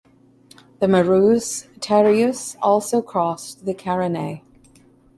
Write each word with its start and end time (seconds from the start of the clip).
The 0.79 0.87
Murus 0.87 1.67
Terreus 1.79 2.57
also 2.59 3.03
crossed 3.03 3.65
the 3.65 3.75
Carinae. 3.75 4.41